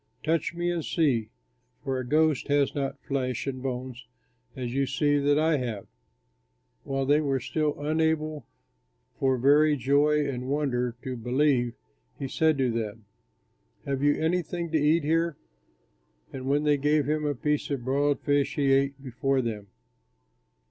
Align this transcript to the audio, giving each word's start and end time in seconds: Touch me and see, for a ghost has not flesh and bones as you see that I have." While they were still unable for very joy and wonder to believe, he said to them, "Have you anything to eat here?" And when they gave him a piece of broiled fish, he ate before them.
Touch 0.23 0.55
me 0.55 0.71
and 0.71 0.83
see, 0.83 1.29
for 1.83 1.99
a 1.99 2.03
ghost 2.03 2.47
has 2.47 2.73
not 2.73 2.97
flesh 3.03 3.45
and 3.45 3.61
bones 3.61 4.07
as 4.55 4.73
you 4.73 4.87
see 4.87 5.19
that 5.19 5.37
I 5.37 5.57
have." 5.57 5.85
While 6.83 7.05
they 7.05 7.21
were 7.21 7.39
still 7.39 7.79
unable 7.79 8.47
for 9.19 9.37
very 9.37 9.77
joy 9.77 10.27
and 10.27 10.47
wonder 10.49 10.95
to 11.03 11.15
believe, 11.15 11.75
he 12.17 12.27
said 12.27 12.57
to 12.57 12.71
them, 12.71 13.05
"Have 13.85 14.01
you 14.01 14.15
anything 14.15 14.71
to 14.71 14.77
eat 14.79 15.03
here?" 15.03 15.37
And 16.33 16.47
when 16.47 16.63
they 16.63 16.77
gave 16.77 17.05
him 17.07 17.23
a 17.23 17.35
piece 17.35 17.69
of 17.69 17.85
broiled 17.85 18.21
fish, 18.21 18.55
he 18.55 18.71
ate 18.71 19.03
before 19.03 19.43
them. 19.43 19.67